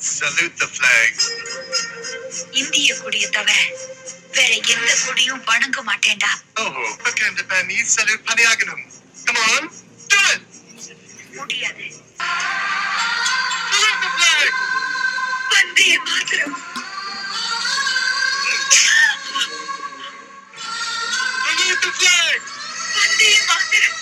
[0.00, 1.12] Salute the flag.
[2.60, 3.56] இந்திய கொடியை தவிர
[4.36, 6.70] வேற எந்த கொடியும் வணங்க மாட்டேன்டா Oh,
[7.02, 8.80] Pakan Japanese salute Paniaganum.
[9.26, 9.62] Come on,
[10.12, 10.40] do it!
[11.38, 11.86] முடியாது
[13.70, 14.50] Salute the flag!
[15.54, 16.56] வந்தே மாத்திரம்
[21.44, 22.40] Salute the flag!
[22.98, 23.98] வந்தே மாத்திரம்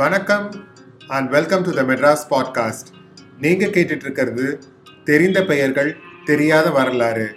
[0.00, 0.54] வணக்கம்
[1.08, 2.90] and welcome to the Madras podcast
[3.40, 4.58] நீங்கள் கேட்டுட்டு இருக்கிறது
[5.04, 7.36] தெரிந்த பெயர்கள் தெரியாத வரலாறு.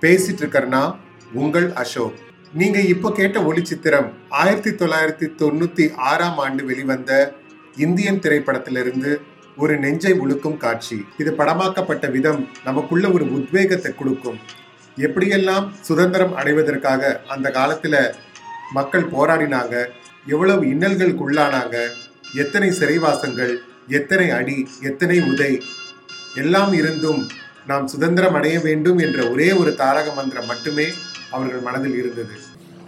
[0.00, 0.96] பேசிட்டு இருக்கிறனா
[1.32, 2.12] உங்கள் அசோக்.
[2.52, 7.32] நீங்கள் இப்போ கேட்ட ஒளிச்சித்திரம் ஆயிரத்தி தொள்ளாயிரத்தி தொண்ணூற்றி ஆறாம் ஆண்டு வெளிவந்த
[7.76, 9.20] இந்தியன் திரைப்படத்திலிருந்து
[9.56, 11.06] ஒரு நெஞ்சை உழுக்கும் காட்சி.
[11.18, 14.38] இது படமாக்கப்பட்ட விதம் நமக்குள்ள ஒரு உத்வேகத்தை கொடுக்கும்.
[14.96, 18.14] எப்படியெல்லாம் சுதந்திரம் அடைவதற்காக அந்த காலத்தில்
[18.72, 19.88] மக்கள் போராடினாங்க
[20.26, 21.76] எவ்வளவு இன்னல்களுக்கு உள்ளானாங்க
[22.34, 23.54] எத்தனை சிறைவாசங்கள்?
[23.88, 24.68] எத்தனை அடி?
[24.80, 25.62] எத்தனை உதை?
[26.34, 27.30] எல்லாம் இருந்தும்
[27.66, 30.86] நாம் சுதந்திரம் அடைய வேண்டும் என்ற ஒரே ஒரு தாரக மந்திரம் மட்டுமே
[31.30, 32.36] அவர்கள் மனதில் இருந்தது.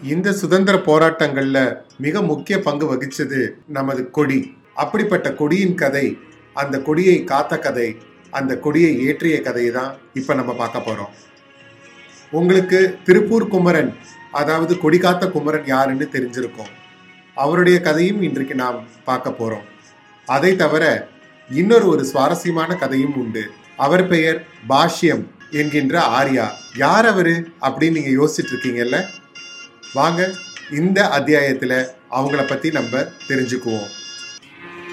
[0.03, 4.57] இந்த சுதந்திர போராட்டங்கள்ல மிக முக்கிய பங்கு வகிச்சது நமது கொடி.
[4.75, 6.19] அப்படிப்பட்ட கொடியின் கதை
[6.55, 7.97] அந்த கொடியை காத்த கதை
[8.31, 11.13] அந்த கொடியை ஏற்றிய கதையை தான் இப்ப நம்ம பார்க்க போறோம்.
[12.31, 13.95] உங்களுக்கு திருப்பூர் குமரன்
[14.31, 16.73] அதாவது கொடி காத்த குமரன் யாருன்னு தெரிஞ்சிருக்கும்.
[17.35, 19.65] அவருடைய கதையும் இன்றைக்கு நாம் பார்க்க போறோம்.
[20.27, 21.09] அதை தவிர
[21.51, 23.51] இன்னொரு ஒரு சுவாரஸ்யமான கதையும் உண்டு.
[23.77, 26.47] அவர் பெயர் பாஷ்யம் என்கின்ற ஆர்யா.
[26.77, 29.05] யார் அவரு அப்படின்னு நீங்க யோசிச்சுட்டு இருக்கீங்கல்ல
[29.95, 30.31] வாங்க
[30.73, 33.91] இந்த அத்தியாயத்துல அவங்கள பத்தி நம்ம தெரிஞ்சுக்குவோம்.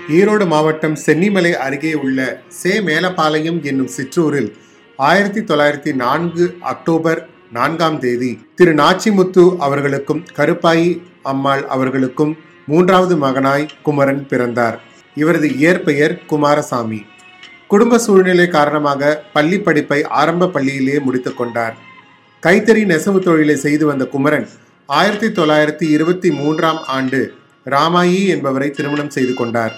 [0.07, 4.57] ஈரோடு மாவட்டம் சென்னிமலை அருகே உள்ள சே மேலப்பாளையம் என்னும் சிற்றூரில்
[4.97, 14.27] ஆயிரத்தி தொள்ளாயிரத்தி நான்கு அக்டோபர் நான்காம் தேதி திரு நாச்சிமுத்து அவர்களுக்கும் கருப்பாயி அம்மாள் அவர்களுக்கும் மூன்றாவது மகனாய் குமரன்
[14.27, 14.79] பிறந்தார்.
[15.15, 17.05] இவரது இயற்பெயர் குமாரசாமி.
[17.67, 21.75] குடும்ப சூழ்நிலை காரணமாக பள்ளி படிப்பை ஆரம்ப பள்ளியிலேயே முடித்து கொண்டார்.
[22.43, 24.49] கைத்தறி நெசவு தொழிலை செய்து வந்த குமரன்
[24.85, 27.33] ஆயிரத்தி தொள்ளாயிரத்தி இருபத்தி மூன்றாம் ஆண்டு
[27.65, 29.71] ராமாயி என்பவரை திருமணம் செய்து கொண்டார்.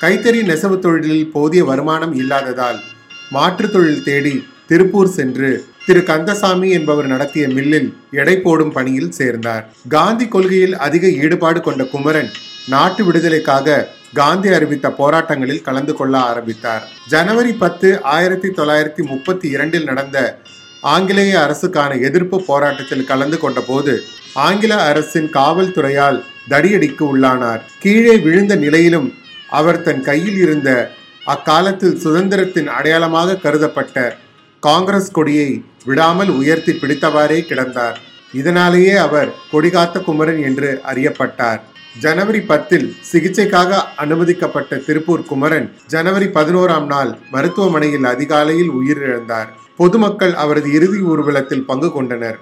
[0.00, 2.80] கைத்தறி நெசவு தொழிலில் போதிய வருமானம் இல்லாததால்
[3.30, 7.86] மாற்றுத் தொழில் தேடி திருப்பூர் சென்று திரு கந்தசாமி என்பவர் நடத்திய மில்லில்
[8.20, 9.62] எடை போடும் பணியில் சேர்ந்தார்.
[9.94, 12.28] காந்தி கொள்கையில் அதிக ஈடுபாடு கொண்ட குமரன்
[12.72, 13.86] நாட்டு விடுதலைக்காக
[14.20, 16.84] காந்தி அறிவித்த போராட்டங்களில் கலந்து கொள்ள ஆரம்பித்தார்.
[17.12, 20.18] ஜனவரி பத்து ஆயிரத்தி தொள்ளாயிரத்தி முப்பத்தி இரண்டில் நடந்த
[20.94, 23.94] ஆங்கிலேய அரசுக்கான எதிர்ப்பு போராட்டத்தில் கலந்து கொண்ட போது
[24.46, 26.22] ஆங்கில அரசின் காவல்துறையால்
[26.52, 27.64] தடியடிக்கு உள்ளானார்.
[27.82, 29.08] கீழே விழுந்த நிலையிலும்
[29.60, 30.70] அவர் தன் கையில் இருந்த
[31.34, 34.16] அக்காலத்தில் சுதந்திரத்தின் அடையாளமாக கருதப்பட்ட
[34.66, 35.48] காங்கிரஸ் கொடியை
[35.88, 37.98] விடாமல் உயர்த்தி பிடித்தவாறே கிடந்தார்.
[38.32, 41.60] இதனாலேயே அவர் கொடிகாத்த குமரன் என்று அறியப்பட்டார்.
[42.00, 49.48] ஜனவரி பத்தில் சிகிச்சைக்காக அனுமதிக்கப்பட்ட திருப்பூர் குமரன் ஜனவரி பதினோராம் நாள் மருத்துவமனையில் அதிகாலையில் உயிரிழந்தார்.
[49.76, 52.38] பொதுமக்கள் அவரது இறுதி ஊர்வலத்தில் பங்கு கொண்டனர்.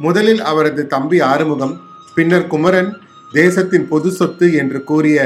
[0.00, 1.74] முதலில் அவரது தம்பி ஆறுமுகம்
[2.14, 2.90] பின்னர் குமரன்
[3.32, 5.18] தேசத்தின் பொது சொத்து என்று கூறிய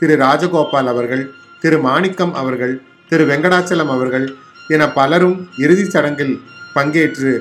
[0.00, 1.24] திரு ராஜகோபால் அவர்கள்
[1.62, 2.74] திரு மாணிக்கம் அவர்கள்
[3.10, 4.26] திரு வெங்கடாச்சலம் அவர்கள்
[4.74, 6.34] என பலரும் இறுதிச் சடங்கில்
[6.74, 7.32] பங்கேற்று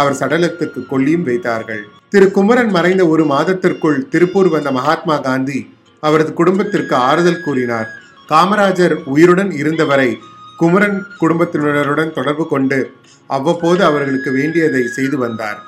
[0.00, 1.82] அவர் சடலத்துக்கு கொல்லியும் வைத்தார்கள்.
[2.12, 5.58] திரு குமரன் மறைந்த ஒரு மாதத்திற்குள் திருப்பூர் வந்த மகாத்மா காந்தி
[6.00, 7.88] அவரது குடும்பத்திற்கு ஆறுதல் கூறினார்.
[8.32, 10.10] காமராஜர் உயிருடன் இருந்தவரை
[10.60, 12.78] குமரன் குடும்பத்தினருடன் தொடர்பு கொண்டு
[13.36, 15.58] அவ்வப்போது அவர்களுக்கு வேண்டியதை செய்து வந்தார்.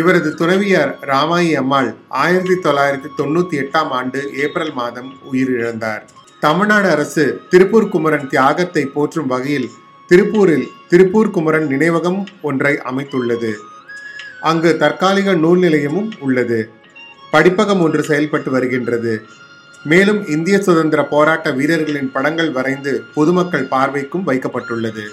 [0.00, 1.90] இவரது துணைவியார் ராமாயி அம்மாள்
[2.22, 6.02] ஆயிரத்தி தொள்ளாயிரத்தி தொண்ணூத்தி எட்டாம் ஆண்டு ஏப்ரல் மாதம் உயிரிழந்தார்.
[6.40, 9.68] தமிழ்நாடு அரசு திருப்பூர் குமரன் தியாகத்தை போற்றும் வகையில்
[10.10, 13.50] திருப்பூரில் திருப்பூர் குமரன் நினைவகம் ஒன்றை அமைத்துள்ளது.
[14.40, 16.70] அங்கு தற்காலிக நூல் நிலையமும் உள்ளது.
[17.32, 19.22] படிப்பகம் ஒன்று செயல்பட்டு வருகின்றது.
[19.84, 25.04] மேலும் இந்திய சுதந்திர போராட்ட வீரர்களின் படங்கள் வரைந்து பொதுமக்கள் பார்வைக்கும் வைக்கப்பட்டுள்ளது.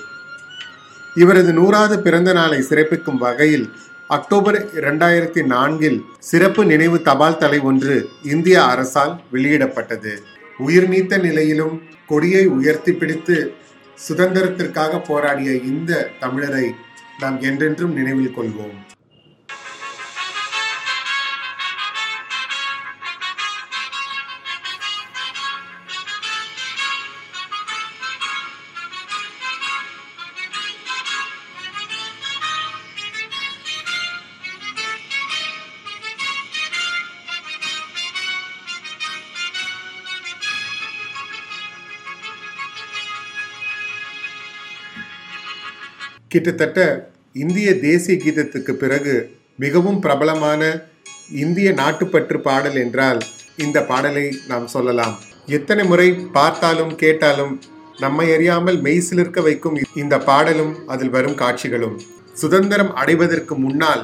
[1.15, 3.67] இவரது நூறாவது பிறந்த நாளை சிறப்பிக்கும் வகையில்
[4.07, 10.15] அக்டோபர் இரண்டாயிரத்தி நான்கில் சிறப்பு நினைவு தபால் தலை ஒன்று இந்திய அரசால் வெளியிடப்பட்டது.
[10.57, 13.37] உயிர் நீத்த நிலையிலும் கொடியை உயர்த்தி பிடித்து
[14.07, 16.65] சுதந்திரத்திற்காக போராடிய இந்த தமிழரை
[17.19, 18.77] நாம் என்றென்றும் நினைவில் கொள்வோம்.
[46.35, 46.79] கிட்டத்தட்ட
[47.43, 49.13] இந்திய தேசிய கீதத்துக்கு பிறகு
[49.63, 50.61] மிகவும் பிரபலமான
[51.43, 53.19] இந்திய நாட்டுப்பற்று பாடல் என்றால்
[53.65, 55.15] இந்த பாடலை நாம் சொல்லலாம்.
[55.57, 57.53] எத்தனை முறை பார்த்தாலும் கேட்டாலும்
[58.03, 61.97] நம்மை அறியாமல் மெய்சிலிருக்க வைக்கும் இந்த பாடலும் அதில் வரும் காட்சிகளும்.
[62.33, 64.03] சுதந்திரம் அடைவதற்கு முன்னால்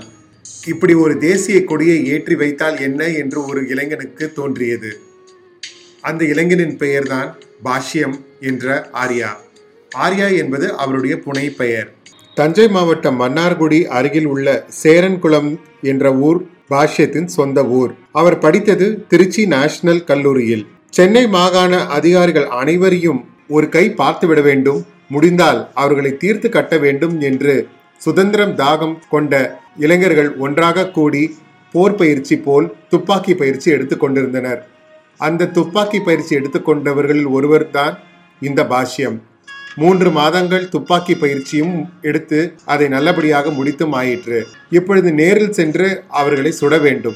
[0.74, 4.92] இப்படி ஒரு தேசிய கொடியை ஏற்றி வைத்தால் என்ன என்று ஒரு இளைஞனுக்கு தோன்றியது.
[6.02, 7.32] அந்த இளைஞனின் பெயர்தான்
[7.66, 8.18] பாஷ்யம்
[8.52, 9.32] என்ற ஆர்யா.
[9.92, 11.90] ஆர்யா என்பது அவருடைய புனை பெயர்
[12.38, 14.48] தஞ்சை மாவட்டம் மன்னார்குடி அருகில் உள்ள
[14.82, 15.50] சேரன்குளம்
[15.92, 16.40] என்ற ஊர்
[16.72, 17.92] பாஷ்யத்தின் சொந்த ஊர்.
[18.20, 20.64] அவர் படித்தது திருச்சி நேஷனல் கல்லூரியில்.
[20.98, 23.20] சென்னை மாகாண அதிகாரிகள் அனைவரையும்
[23.56, 24.82] ஒரு கை பார்த்துவிட வேண்டும்.
[25.14, 27.54] முடிந்தால் அவர்களை தீர்த்து கட்ட வேண்டும் என்று
[28.02, 29.34] சுதந்திரம் தாகம் கொண்ட
[29.86, 31.24] இளைஞர்கள் ஒன்றாக கூடி
[31.74, 34.62] போர் பயிற்சி போல் துப்பாக்கி பயிற்சி எடுத்துக்கொண்டிருந்தனர்
[35.20, 37.96] அந்த துப்பாக்கி பயிற்சி எடுத்துக்கொண்டவர்களில் ஒருவர் தான்
[38.42, 39.18] இந்த பாஷ்யம்.
[39.76, 44.48] மூன்று மாதங்கள் துப்பாக்கி பயிற்சியும் எடுத்து அதை நல்லபடியாக முடித்தும் ஆயிற்று.
[44.70, 47.16] இப்பொழுது நேரில் சென்று அவர்களை சுட வேண்டும்.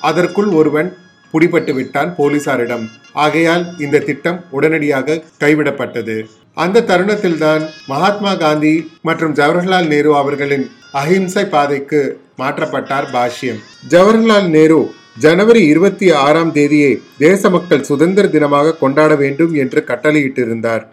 [0.00, 0.96] அதற்குள் ஒருவன்
[1.32, 2.84] பிடிபட்டு விட்டான் போலீசாரிடம்.
[3.12, 6.26] ஆகையால் இந்த திட்டம் உடனடியாக கைவிடப்பட்டது.
[6.54, 13.60] அந்த தருணத்தில்தான் மகாத்மா காந்தி மற்றும் ஜவஹர்லால் நேரு அவர்களின் அஹிம்சை பாதைக்கு மாற்றப்பட்டார் பாஷ்யம்.
[13.88, 20.84] ஜவஹர்லால் நேரு ஜனவரி இருபத்தி ஆறாம் தேதியை தேச மக்கள் சுதந்திர தினமாக கொண்டாட வேண்டும் என்று கட்டளையிட்டிருந்தார்.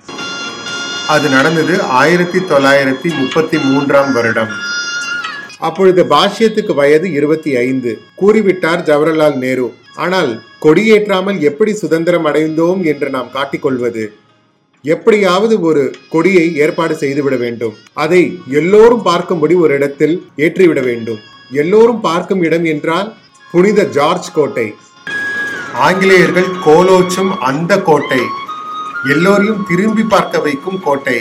[1.14, 4.52] அது நடந்தது ஆயிரத்தி தொள்ளாயிரத்தி முப்பத்தி மூன்றாம் வருடம்.
[5.58, 7.92] அப்பொழுது பாஷ்யத்துக்கு வயது இருபத்தி ஐந்து.
[8.22, 10.32] கூறிவிட்டார் ஜவஹர்லால் நேரு ஆனால்
[10.62, 14.06] கொடியேற்றாமல் எப்படி சுதந்திரம் அடைந்தோம் என்று நாம் காட்டிக்கொள்வது?
[14.82, 17.76] எப்படியாவது ஒரு கொடியை ஏற்பாடு செய்துவிட வேண்டும்.
[17.94, 18.22] அதை
[18.60, 21.20] எல்லோரும் பார்க்கும்படி ஒரு இடத்தில் ஏற்றிவிட வேண்டும்.
[21.52, 23.10] எல்லோரும் பார்க்கும் இடம் என்றால்
[23.52, 24.68] புனித ஜார்ஜ் கோட்டை.
[25.74, 28.22] ஆங்கிலேயர்கள் கோலோச்சும் அந்த கோட்டை.
[29.12, 31.18] எல்லோரையும் திரும்பி பார்க்க வைக்கும் கோட்டை.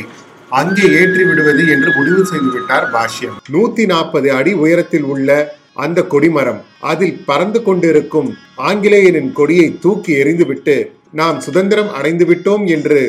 [0.49, 3.37] அங்கே ஏற்றி விடுவது என்று முடிவு செய்துவிட்டார் பாஷ்யம்.
[3.53, 5.29] நூத்தி நாற்பது அடி உயரத்தில் உள்ள
[5.75, 8.31] அந்த கொடிமரம் அதில் பறந்து கொண்டிருக்கும்
[8.69, 10.77] ஆங்கிலேயரின் கொடியை தூக்கி எறிந்துவிட்டு
[11.21, 13.01] நாம் சுதந்திரம் அடைந்து விட்டோம் என்று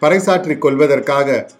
[0.00, 1.50] பறைசாற்றிக் கொள்வதற்காக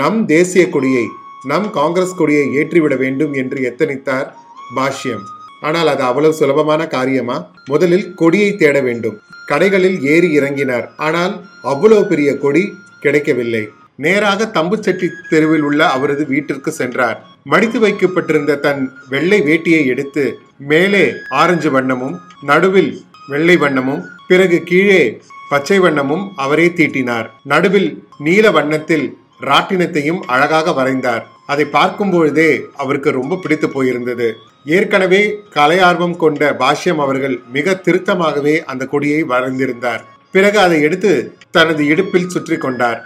[0.00, 1.06] நம் தேசிய கொடியை
[1.44, 4.28] நம் காங்கிரஸ் கொடியை ஏற்றிவிட வேண்டும் என்று எத்தனித்தார்
[4.76, 5.24] பாஷ்யம்.
[5.60, 7.36] ஆனால் அது அவ்வளவு சுலபமான காரியமா?
[7.64, 9.16] முதலில் கொடியை தேட வேண்டும்.
[9.46, 10.86] கடைகளில் ஏறி இறங்கினார்.
[10.96, 12.64] ஆனால் அவ்வளவு பெரிய கொடி
[13.00, 13.68] கிடைக்கவில்லை.
[14.04, 17.18] நேராக தம்புச்செட்டி தெருவில் உள்ள அவரது வீட்டிற்கு சென்றார்.
[17.42, 20.24] மடித்து வைக்கப்பட்டிருந்த தன் வெள்ளை வேட்டியை எடுத்து
[20.58, 22.92] மேலே ஆரஞ்சு வண்ணமும் நடுவில்
[23.28, 25.20] வெள்ளை வண்ணமும் பிறகு கீழே
[25.50, 27.30] பச்சை வண்ணமும் அவரே தீட்டினார்.
[27.42, 27.88] நடுவில்
[28.18, 29.06] நீல வண்ணத்தில்
[29.42, 31.24] ராட்டினத்தையும் அழகாக வரைந்தார்.
[31.46, 32.50] அதை பார்க்கும் பொழுதே
[32.82, 34.28] அவருக்கு ரொம்ப பிடித்து போயிருந்தது.
[34.76, 35.20] ஏற்கனவே
[35.56, 40.02] கலை ஆர்வம் கொண்ட பாஷ்யம் அவர்கள் மிக திருத்தமாகவே அந்த கொடியை வரைந்திருந்தார்.
[40.34, 41.12] பிறகு அதை எடுத்து
[41.50, 43.00] தனது இடுப்பில் சுற்றி கொண்டார்.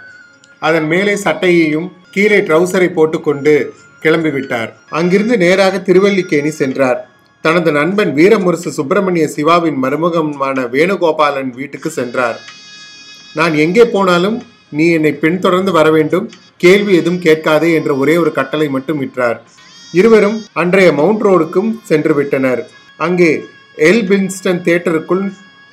[0.59, 3.53] அதன் மேலே சட்டையையும் கீழே ட்ரௌசரை போட்டுக்கொண்டு
[4.03, 4.69] கிளம்பிவிட்டார்.
[4.89, 6.99] அங்கிருந்து நேராக திருவல்லிக்கேணி சென்றார்.
[7.41, 12.39] தனது நண்பன் வீரமுரசு சுப்பிரமணிய சிவாவின் மருமகமான வேணுகோபாலன் வீட்டுக்கு சென்றார்.
[13.35, 14.37] நான் எங்கே போனாலும்
[14.77, 16.27] நீ என்னை பின்தொடர்ந்து வர வேண்டும்.
[16.63, 19.39] கேள்வி எதுவும் கேட்காதே என்ற ஒரே ஒரு கட்டளை மட்டும் விற்றார்
[19.99, 22.61] இருவரும் அன்றைய மவுண்ட் ரோடுக்கும் சென்று விட்டனர்.
[23.05, 23.31] அங்கே
[23.87, 24.03] எல்.
[24.09, 25.23] பின்ஸ்டன் தியேட்டருக்குள்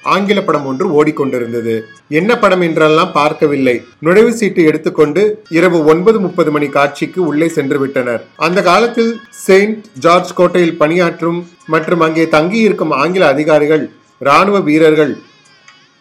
[0.04, 1.74] ஆங்கில படம் ஒன்று ஓடிக்கொண்டிருந்தது.
[2.18, 3.74] என்ன படம் என்றெல்லாம் பார்க்கவில்லை.
[4.06, 5.22] நுழைவு சீட்டு எடுத்துக்கொண்டு
[5.58, 8.22] இரவு ஒன்பது முப்பது மணி காட்சிக்கு உள்ளே சென்று விட்டனர்.
[8.46, 9.12] அந்த காலத்தில்
[9.46, 11.40] செயின்ட் ஜார்ஜ் கோட்டையில் பணியாற்றும்
[11.74, 13.84] மற்றும் அங்கே தங்கியிருக்கும் ஆங்கில அதிகாரிகள்
[14.28, 15.12] ராணுவ வீரர்கள்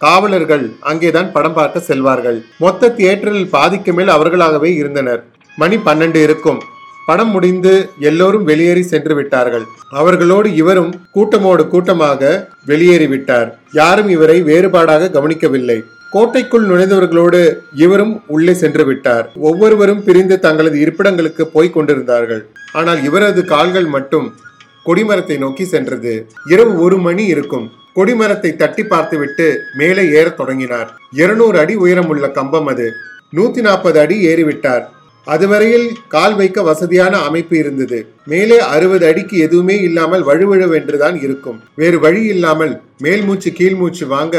[0.03, 2.39] காவலர்கள் அங்கேதான் படம் பார்க்க செல்வார்கள்.
[2.63, 5.21] மொத்த தியேட்டரில் பாதிக்கு மேல் அவர்களாகவே இருந்தனர்.
[5.57, 6.59] மணி பன்னெண்டு இருக்கும்.
[7.05, 9.65] படம் முடிந்து எல்லோரும் வெளியேறி சென்று விட்டார்கள்.
[9.89, 15.83] அவர்களோடு இவரும் கூட்டமோடு கூட்டமாக வெளியேறிவிட்டார் யாரும் இவரை வேறுபாடாக கவனிக்கவில்லை.
[16.11, 17.41] கோட்டைக்குள் நுழைந்தவர்களோடு
[17.85, 19.25] இவரும் உள்ளே சென்று விட்டார்.
[19.49, 22.43] ஒவ்வொருவரும் பிரிந்து தங்களது இருப்பிடங்களுக்கு போய்க் கொண்டிருந்தார்கள்.
[22.73, 24.27] ஆனால் இவரது கால்கள் மட்டும்
[24.85, 26.13] கொடிமரத்தை நோக்கி சென்றது.
[26.49, 27.65] இரவு ஒரு மணி இருக்கும்.
[27.97, 29.45] கொடிமரத்தை தட்டி பார்த்துவிட்டு
[29.79, 30.89] மேலே ஏறத் தொடங்கினார்.
[31.21, 32.87] இருநூறு அடி உயரமுள்ள கம்பம் அது.
[33.37, 34.83] நூத்தி நாற்பது அடி ஏறிவிட்டார்.
[35.27, 37.97] அதுவரையில் கால் வைக்க வசதியான அமைப்பு இருந்தது.
[38.25, 41.57] மேலே அறுபது அடிக்கு எதுவுமே இல்லாமல் வழுவழுவென்றுதான் இருக்கும்.
[41.75, 44.35] வேறு வழி இல்லாமல் மேல் மூச்சு கீழ் மூச்சு வாங்க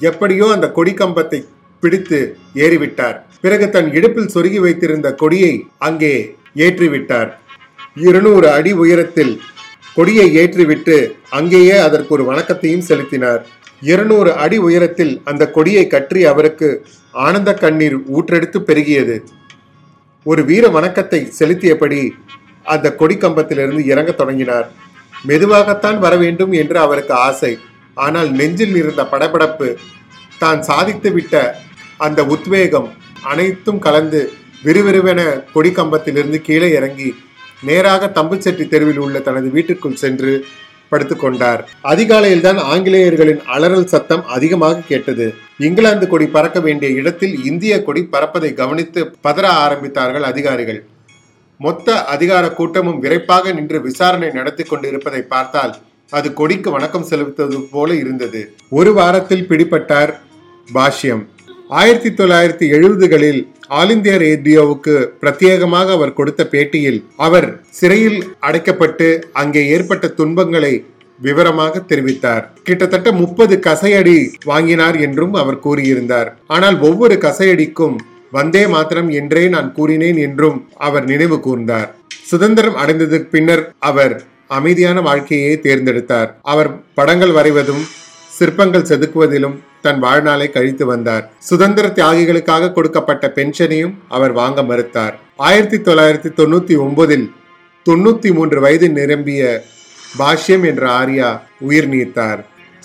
[0.00, 1.40] எப்படியோ அந்த கொடி கம்பத்தை
[1.82, 2.20] பிடித்து
[2.54, 3.16] ஏறிவிட்டார்.
[3.40, 5.52] பிறகு தன் இடுப்பில் சொருகி வைத்திருந்த கொடியை
[5.88, 6.14] அங்கே
[6.64, 7.30] ஏற்றிவிட்டார்.
[7.94, 9.34] இருநூறு அடி உயரத்தில்
[9.96, 10.96] கொடியை ஏற்றிவிட்டு
[11.38, 13.40] அங்கேயே அதற்கு ஒரு வணக்கத்தையும் செலுத்தினார்.
[13.90, 16.68] இருநூறு அடி உயரத்தில் அந்த கொடியை கற்றி அவருக்கு
[17.14, 19.16] ஆனந்த கண்ணீர் ஊற்றெடுத்து பெருகியது.
[20.26, 22.00] ஒரு வீர வணக்கத்தை செலுத்தியபடி
[22.66, 24.66] அந்த கொடி கம்பத்திலிருந்து இறங்க தொடங்கினார்.
[25.28, 27.52] மெதுவாகத்தான் வர வேண்டும் என்று அவருக்கு ஆசை.
[27.96, 29.68] ஆனால் நெஞ்சில் இருந்த படபடப்பு
[30.42, 31.34] தான் சாதித்துவிட்ட
[32.06, 32.88] அந்த உத்வேகம்
[33.32, 34.20] அனைத்தும் கலந்து
[34.64, 35.20] விறுவிறுவென
[35.54, 37.08] கொடி கம்பத்திலிருந்து கீழே இறங்கி
[37.62, 40.32] நேராக தம்புச்செட்டி தெருவில் உள்ள தனது வீட்டுக்குள் சென்று
[40.92, 45.34] படுத்துக்கொண்டார் அதிகாலையில் தான் ஆங்கிலேயர்களின் அலறல் சத்தம் அதிகமாக கேட்டது.
[45.58, 50.80] இங்கிலாந்து கொடி பறக்க வேண்டிய இடத்தில் இந்திய கொடி பறப்பதை கவனித்து பதற ஆரம்பித்தார்கள் அதிகாரிகள்.
[51.60, 55.74] மொத்த அதிகார கூட்டமும் விரைப்பாக நின்று விசாரணை நடத்தி கொண்டிருப்பதை பார்த்தால்
[56.12, 58.54] அது கொடிக்கு வணக்கம் செலுத்துவது போல இருந்தது.
[58.70, 60.12] ஒரு வாரத்தில் பிடிபட்டார்
[60.74, 61.24] பாஷ்யம்.
[61.70, 64.92] ஆயிரத்தி தொள்ளாயிரத்தி எழுபதுகளில் ஆல் இந்தியா ரேடியோவுக்கு
[65.22, 70.74] பிரத்யேகமாக அவர் கொடுத்த பேட்டியில் அவர் சிறையில் அடைக்கப்பட்டு அங்கே ஏற்பட்ட துன்பங்களை
[71.20, 72.44] விவரமாக தெரிவித்தார்.
[72.62, 76.30] கிட்டத்தட்ட முப்பது கசையடி வாங்கினார் என்றும் அவர் கூறியிருந்தார்.
[76.46, 77.96] ஆனால் ஒவ்வொரு கசையடிக்கும்
[78.32, 81.90] வந்தே மாத்திரம் என்றே நான் கூறினேன் என்றும் அவர் நினைவு கூர்ந்தார்.
[82.24, 84.14] சுதந்திரம் அடைந்ததற்கு பின்னர் அவர்
[84.46, 86.30] அமைதியான வாழ்க்கையை தேர்ந்தெடுத்தார்.
[86.42, 87.84] அவர் படங்கள் வரைவதும்
[88.32, 91.24] சிற்பங்கள் செதுக்குவதிலும் தன் வாழ்நாளை கழித்து வந்தார்.
[91.48, 95.14] சுதந்திர தியாகிகளுக்காக கொடுக்கப்பட்ட பென்ஷனையும் அவர் வாங்க மறுத்தார்.
[95.48, 97.26] ஆயிரத்தி தொள்ளாயிரத்தி தொண்ணூத்தி ஒன்பதில்
[97.86, 99.42] தொண்ணூத்தி மூன்று வயது நிரம்பிய
[100.20, 101.28] பாஷ்யம் என்ற ஆர்யா
[101.68, 102.40] உயிர் நீத்தார்.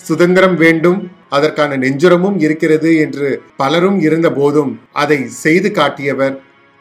[0.08, 1.00] சுதந்திரம் வேண்டும்
[1.36, 3.28] அதற்கான நெஞ்சுரமும் இருக்கிறது என்று
[3.60, 6.34] பலரும் இருந்த போதும் அதை செய்து காட்டியவர்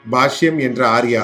[0.05, 1.23] பாஷ்யம் என்ற ஆர்யா.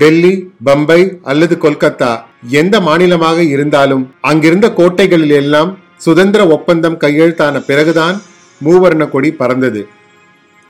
[0.00, 0.34] டெல்லி
[0.66, 2.12] பம்பை அல்லது கொல்கத்தா
[2.60, 5.70] எந்த மாநிலமாக இருந்தாலும் அங்கிருந்த கோட்டைகளில் எல்லாம்
[6.06, 8.16] சுதந்திர ஒப்பந்தம் கையெழுத்தான பிறகுதான்
[8.64, 9.86] மூவர்ண கொடி பறந்தது.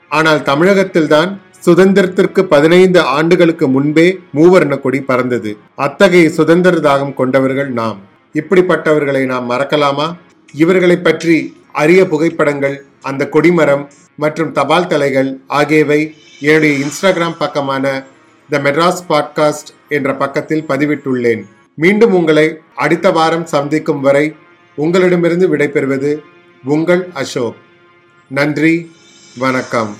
[0.08, 1.30] ஆனால் தமிழகத்தில்தான்
[1.66, 5.56] சுதந்திரத்திற்கு பதினைந்து ஆண்டுகளுக்கு முன்பே மூவர்ண கொடி பறந்தது.
[5.74, 7.98] அத்தகைய சுதந்திர தாகம் கொண்டவர்கள் நாம்.
[8.34, 10.16] இப்படிப்பட்டவர்களை நாம் மறக்கலாமா?
[10.52, 11.36] இவர்களை பற்றி
[11.72, 18.04] அரிய புகைப்படங்கள் அந்த கொடிமரம் மற்றும் தபால் தலைகள் ஆகியவை என்னுடைய இன்ஸ்டாகிராம் பக்கமான
[18.50, 21.42] த மெட்ராஸ் பாட்காஸ்ட் என்ற பக்கத்தில் பதிவிட்டுள்ளேன்.
[21.74, 24.34] மீண்டும் உங்களை அடுத்த வாரம் சந்திக்கும் வரை
[24.74, 26.18] உங்களிடமிருந்து விடைபெறுவது
[26.64, 27.56] உங்கள் அசோக்.
[28.36, 28.90] நன்றி
[29.38, 29.96] வணக்கம்.